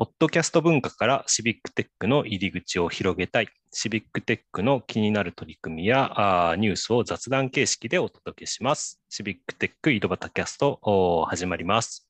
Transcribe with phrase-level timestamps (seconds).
[0.00, 9.02] ポッドキャスト文化からシビックテックの入り口を広げたい、シビックテックの気になる取り組みやあニュースを雑談形式でお届けします。
[9.10, 12.08] シビックテック井戸端キャストお始まります。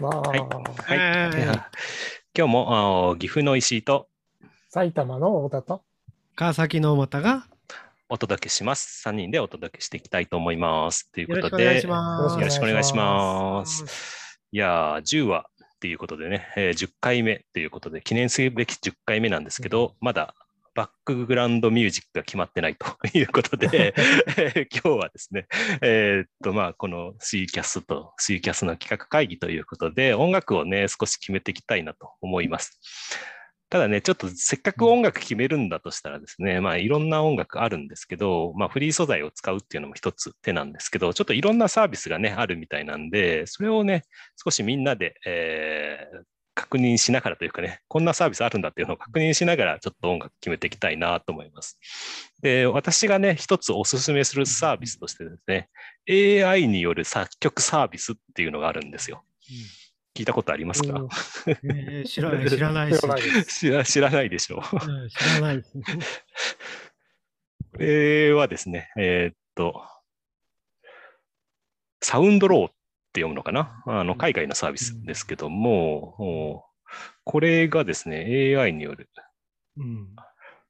[0.00, 1.62] はいはい
[2.36, 4.08] 今日もあ岐阜の石井と
[4.68, 5.84] 埼玉の太田と、
[6.34, 7.46] 川崎の又が
[8.08, 9.08] お届けします。
[9.08, 11.08] 3人でお届けしていきたいと思います。
[11.12, 12.34] ということで、よろしくお願いします。
[12.34, 13.04] よろしくお願いしま。
[13.60, 14.22] ます
[14.54, 15.46] いやー、10話
[15.82, 20.36] っていうことでね、えー10回目ということで、記念すべき10回目なんですけど、まだ
[20.76, 22.86] バックグラウンドミュージックが決まってないと
[23.18, 23.92] いうことで、え
[24.62, 25.48] ー 今日はですね、
[25.82, 32.78] えーっと、まあ、この C キャスと C キャスの企画会議ということで、音楽をね、少し決めていきたいなと思います。
[33.72, 44.02] ただね、ちょっとせっかく音楽決めるんだとしたらですね、まあいろんな音楽あるんですけど、まあフリー素材を使うっていうのも一つ手なんですけど、ちょっといろんなサービスがね、あるみたいなんで、それをね、
[44.44, 51.78] 少しみんなで、えー確認しながらというかね、こんなサービスあるんだっていうのを確認しながら、ちょっと音楽決めていきたいなと思います。
[52.42, 55.70] で、私がね、一つお勧めするサービスとしてですね、
[56.44, 59.24] AI による作曲サービスっていうのがあるんですよ。
[60.14, 61.08] 聞いたことありますか、うん
[61.76, 62.92] えー知らない、 知らない
[63.44, 63.84] 知ら。
[63.84, 64.60] 知らないでしょう。
[64.76, 65.72] うん知らないです。
[67.72, 69.82] これはですね、えーっと、
[72.02, 72.70] サウンドローっ
[73.12, 73.82] て読むのかな？
[73.86, 79.08] あの海外のサービスですけども、もうこれがですね、AI による
[79.78, 80.14] うん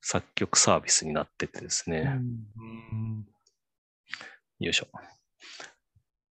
[0.00, 2.18] 作曲サービスになっててですね、
[2.56, 3.26] うん
[4.60, 4.88] よいしょ。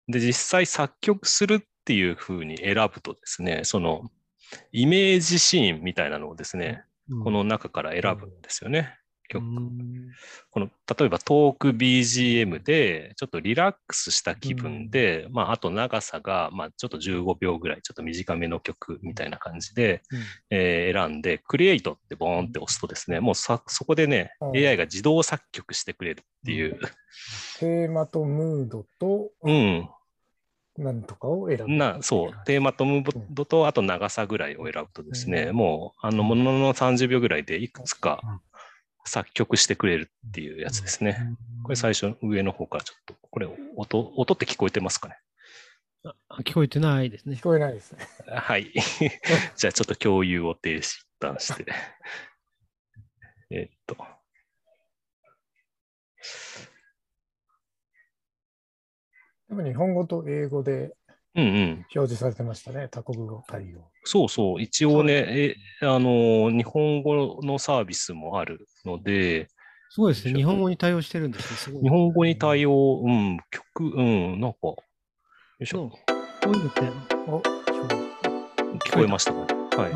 [0.07, 4.03] で、実際作曲するっていう風に選ぶとですね、その
[4.71, 7.23] イメージシーンみたいなのをですね、うん。
[7.23, 8.97] この中から選ぶんですよね。
[9.31, 9.43] 曲。
[9.43, 10.11] うん。
[10.51, 20.03] この例えばトーク BGM でちょっとリラックスした気分で、まあ、あと長さが、まあ、ちょっと15秒ぐらいちょっと短めの曲みたいな感じで、
[20.49, 24.57] えー選んでクリエイトってボーンって押すとですねもうさそこでね、うん。
[24.57, 26.79] AI が自動作曲してくれるっていう、
[27.59, 29.89] テーマとムードと、うん、
[30.77, 31.67] なんとかを選ぶ。
[31.67, 38.21] なそうテーマとムードとあと長さぐらいを選ぶとですね、もうあのものの30秒ぐらいでいくつか
[39.05, 41.35] 作曲してくれるっていうやつですね。
[41.63, 45.17] これ最初上の方からちょっと、これ音、音って聞こえてますかね？
[46.03, 47.43] あ聞こえてないですね聞。
[47.43, 47.99] こえないですね。
[48.27, 48.71] はい。
[49.55, 51.65] じゃあちょっと共有を停止一旦して。
[53.51, 53.97] えっと。
[59.51, 60.93] でも日本語と英語で
[61.35, 61.85] うんうん。
[61.95, 62.89] 表示されてましたね。
[62.89, 63.89] 多国語対応。
[64.03, 64.61] そうそう。
[64.61, 69.47] 一応ね、え、あの、日本語のサービスもあるので、
[69.89, 70.33] そうですね。
[70.33, 71.57] 日本語に対応してるんですね。
[71.57, 74.77] すごい日本語に対応、うん、曲、うん、なんか、よ
[75.59, 75.89] いしょ。
[75.89, 76.81] こういうのって、
[77.27, 77.41] お
[78.79, 79.39] 聞こえましたか
[79.81, 79.89] は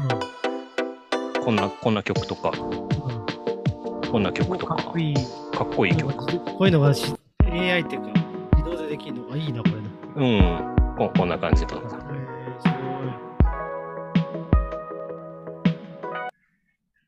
[1.37, 1.41] い。
[1.41, 5.15] こんな、こんな曲とか、こんな曲とか、かっこいい。
[5.15, 6.13] かっこいい曲。
[6.13, 7.13] こういうのがし
[7.45, 8.24] AI っていうか、自
[8.65, 9.27] 動でできるの？
[9.27, 9.89] がいいな、これね。
[10.15, 10.75] うん。
[10.97, 11.81] ここんな感じとか。
[11.83, 12.67] えーす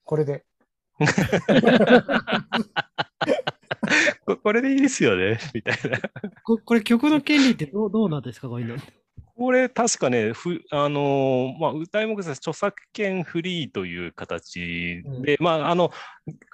[0.05, 0.45] これで。
[4.25, 5.99] ここれでいいですよね、みたいな。
[6.43, 8.75] ここれ曲の権利ってどうどうなんですか、こういうの。
[9.37, 15.91] これ確かね、ふあのーまあ、歌い目です著作権フリーという形で、まあ、あの、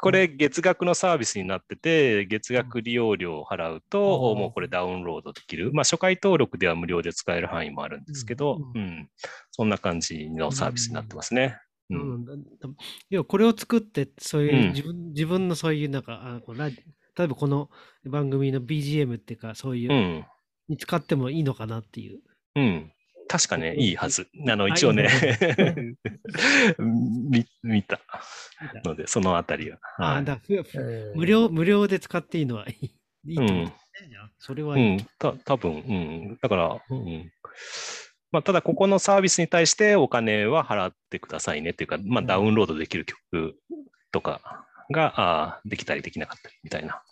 [0.02, 4.40] これ月額のサービスになってて、月額利用料を払うと、うん。
[4.40, 5.72] もうこれダウンロードできる。
[5.72, 8.84] まあ、初回登録では無料で使える範囲もあるんですけど、ううん。
[8.84, 9.10] ん、
[9.52, 11.58] そんな感じのサービスになってますね。
[11.90, 12.26] ううん。
[13.10, 14.70] 要はこれを作って、そういう、うん。
[14.72, 16.84] 自分自分のそういうなんか、あラジ
[17.16, 17.70] 例えばこの
[18.06, 20.26] 番組の BGM っていうか、そういう、うん。
[20.68, 22.20] に使ってもいいのかなっていう。
[22.56, 22.91] うん。
[23.28, 24.28] 確かね、いいはず。
[24.47, 25.09] あの、あ一応ね
[26.78, 28.00] 見見た
[28.84, 29.80] ので、そのあたりは。
[29.97, 30.40] あはいあだ
[31.16, 32.86] 無料、無料で使っていいのはいい。
[33.25, 33.72] いいと思う、うん
[34.40, 34.96] それはういい。
[34.97, 35.75] ん、た多分う
[36.34, 36.40] ん。
[36.42, 37.31] だから、うん。
[38.31, 43.56] まあ、ただ、ここのサービスに対してお金は払ってくださいねっていうか、まあ、うんダウンロードできる曲
[44.12, 47.04] とかが、あーできたりできなかったりみたいな。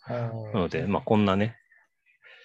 [0.53, 1.55] なので、まあ、こんなね、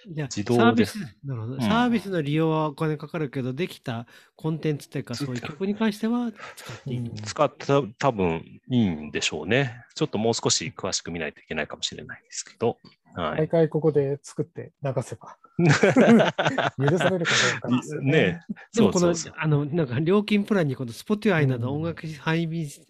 [0.06, 4.06] 自動でサービスなるほどうんサービスの利用はお金かかるけど、できた
[4.37, 7.11] コンテンツっていうか、そういう曲に関しては使っていいの。
[7.11, 9.85] うん使ってた多分いいんでしょうね。
[9.94, 12.79] ちょっともう少し詳しく見ないといけないかもしれないですけど。
[13.14, 13.49] はい毎。
[13.49, 15.37] 回ここで作って流せば
[16.79, 17.32] 許されるか
[17.62, 18.12] どうかですよね。
[18.12, 18.44] ね
[18.75, 22.85] でもこのそうそうそう、あの、なんか料金プランにこの Spotify などうん音楽配信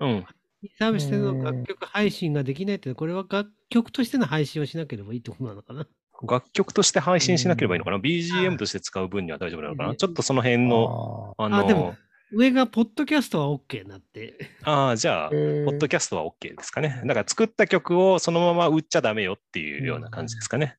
[0.00, 0.26] うん。
[0.78, 5.86] サービスでのうん楽曲配信ができないって、これは楽曲としての配信をしなければいいってことなのかな。
[6.26, 11.96] 楽曲として配信しなければいいのかな、う ?BGM んとして使う分には大丈夫なのかうなんちょっとその辺の、ああの、あでも
[12.32, 14.50] 上がポッドキャストは OK になって。
[14.62, 17.02] ああ、じゃあ、えーポッドキャストは OK ですかね。
[17.04, 20.76] だから作った曲をそのまま売っちゃダメよっていうような感じですかね。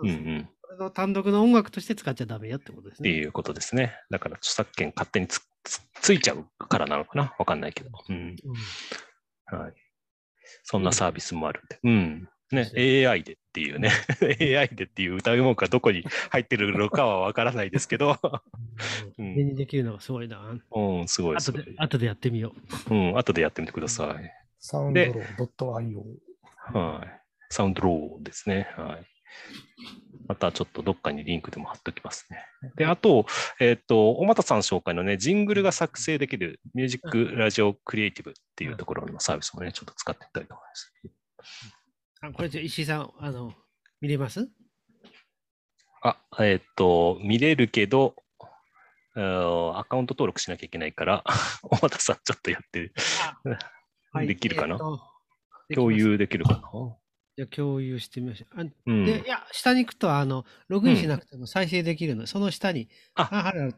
[0.00, 0.48] うんうん。
[0.60, 3.10] これの単独の音楽として使っちゃダメよってことですね。
[3.10, 3.94] っていうことですね。
[4.10, 7.34] だから著作権勝手につつついちゃうからなのかな？
[7.38, 7.90] わかんないけど。
[8.08, 8.16] うん。
[8.16, 9.72] うんはい。
[10.62, 11.78] そんなサービスもあるんで。
[11.82, 12.28] うん。
[12.54, 13.90] ね、AI でっていうね、
[14.20, 18.18] AI でっていう歌い文句がどこに入ってるのかはわからないですけど、
[19.18, 20.38] うん目にできるのがすごいな。
[20.74, 22.52] うん、すごいす後ごい。、で後でやってみよ
[22.90, 22.94] う。
[22.94, 24.32] うん、後でやってみてください。
[24.58, 26.02] サウンドロー .io。
[26.72, 27.20] はい。
[27.50, 28.68] サウンドローですね。
[28.76, 29.06] はい。
[30.28, 32.44] またちょっとどっかにリンクでも貼っときますね。
[32.76, 33.26] で、あと、
[33.60, 40.92] えっ、と、小俣さん紹介のね、ジングルが作成できるミュージックラジオクリエイティブっていうところのサービスもね、ちょっと使ってみたいと思います。
[42.24, 43.52] あこれじゃあ石井さん、あの、
[44.00, 44.48] 見れます？
[46.04, 48.14] あ、えっ、と、見れるけど、
[49.16, 51.24] アカウント登録しなきゃいけないから、
[51.62, 52.92] 小俣さんちょっとやって、
[54.12, 55.00] はいできるかな、えーと
[55.74, 56.60] 共有できるかな？
[57.36, 58.60] じゃあ共有してみましょう。
[58.60, 59.04] あうん。
[59.04, 62.20] で、いや、下に行くと、あの、ログインしなくても再生できるの。
[62.20, 63.28] で、その下に、あ。
[63.32, 63.74] あ、はいある。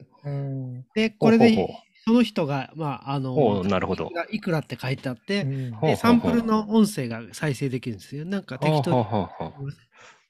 [0.94, 1.76] で、これでほうほうほう
[2.06, 8.26] その人が、まあ、あの、なるほどいくらって書いてあって、うんで、サンプルの音声が再生できるんですよ。
[8.26, 9.72] なんか適当に。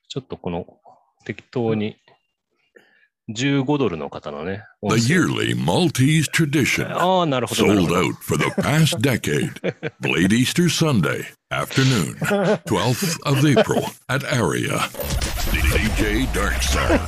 [0.08, 0.66] ちょっとこの
[1.24, 1.96] 適当に
[3.30, 4.62] 15ドルの方のね。
[4.82, 6.94] The yearly Maltese tradition.
[6.96, 7.66] ああ、なるほど。
[7.66, 9.50] なる Sold out for the past decade.
[10.00, 12.16] Blade Easter Sunday, afternoon,
[12.66, 14.78] 12th of April at Aria.
[15.50, 17.00] DJ Darkside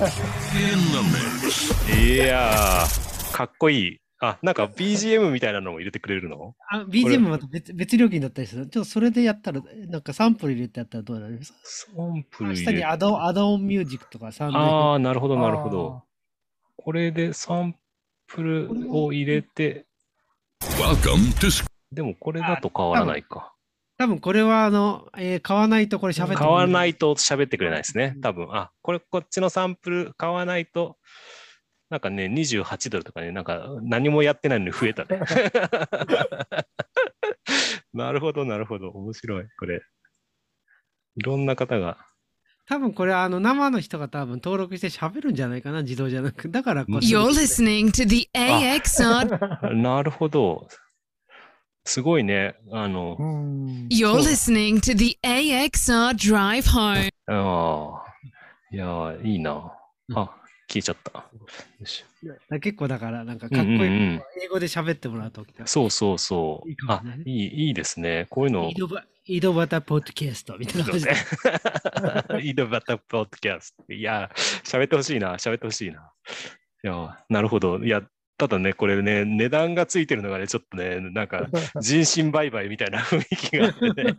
[0.57, 1.03] in the
[1.45, 2.03] mix.
[2.03, 4.01] いやー、かっこいい。
[4.19, 6.55] あ、なんか BGM みたいなのも入れてくれるの？
[6.71, 8.67] あ、BGM また別別料金だったりする。
[8.67, 16.03] ちょっとそれでやったら、なんかサンプル入れてやったらどうなりますサンプル入下にれアドアドオンミュージックとかサウンドああ、なるほど、なるほど。
[16.77, 17.77] これでサン
[18.27, 19.87] プルを入れて、
[20.63, 23.53] Welcome to Sc- でもこれだと変わらないか。
[23.99, 28.17] 多分これはあの、えー買わないとこれ喋ってくれ買わないと喋ってくれないですね。
[28.23, 30.97] 多分、あ、これこっちのサンプル買わないと、
[31.89, 35.21] なんかね、28ドルとかね、なんか何もやってないのに増えたね。
[37.95, 38.91] なるほど、なるほど。
[38.91, 39.83] 面白い、これ。
[41.17, 41.99] いろんな方が。
[42.69, 46.51] 多分これあの生の人が多分登録して喋るんじゃないかな、自動じゃなく。
[46.51, 49.71] だからこう You're listening to the AXR.
[49.75, 50.67] なるほど。
[51.85, 52.57] すごいね。
[52.73, 53.87] あのう、ん。
[53.89, 57.09] You're listening to the AXR Drive Home.
[57.29, 58.05] ああ。
[58.73, 59.73] いやー、いいな。
[60.17, 60.35] あ、
[60.69, 62.59] 消えちゃった。
[62.59, 63.75] 結構だからなんかかっこいい。
[63.75, 63.87] うんうんう
[64.17, 65.45] ん英語で喋ってもらうと。
[65.65, 66.77] そうそうそういい。
[66.77, 68.27] かあいい、いいですね。
[68.31, 68.71] こういうの。
[68.71, 71.15] 井戸端井戸端ポッドキャストみたいな感じで。
[72.43, 73.93] イドバタポッドキャスト。
[73.93, 74.31] いや、
[74.63, 76.13] 喋ってほしいな、喋ってほしいな。
[76.85, 77.79] いや、なるほど。
[77.79, 78.03] いや、
[78.39, 81.49] ただね、これね、値段がついてるのがね、ちょっとね、なんか、
[81.81, 84.15] 人身売買みたいな雰囲気があってね。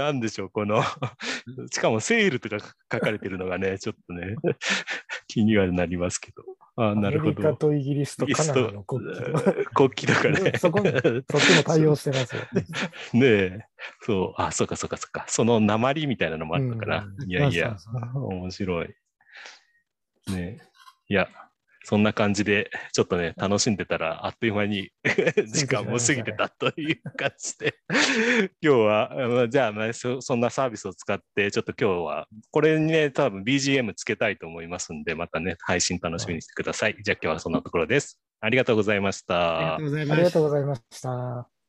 [0.00, 0.82] なんでしょう、この、
[1.70, 2.58] しかもセールとか
[2.90, 4.36] 書かれてるのがね、 ちょっとね、
[5.28, 6.42] 気にはなりますけど。
[6.76, 7.56] あなるほアメリカど。
[7.56, 10.52] とイギリスとカナダの国旗と国旗とかね。
[10.56, 12.42] そこそっちも対応してますよ。
[13.12, 13.58] ねえ、
[14.00, 15.26] そう、あ、そうかそうかそうか。
[15.28, 17.04] その鉛みたいなのもあるのかな。
[17.18, 17.76] うんいやいや、
[18.14, 18.88] 面白い。
[20.32, 20.58] ねえ、
[21.08, 21.28] いや、
[21.84, 24.90] そんな感じで、ちょっとね、楽しんでたら、あっという間に
[25.46, 27.74] 時間も過ぎてたという感じで、
[28.60, 36.96] 今日は、まあじゃあ、まあそ、そんなサービスを使って、ちょっと今日は、これにね、多分 BGM つけたいと思いますんで、またね、配信楽しみにしてください。
[37.02, 38.20] じゃあ今日はそんなところです。
[38.40, 39.84] ありがとうございましたありがとう。
[39.84, 40.42] ございますありがとう。
[40.42, 41.59] ございました。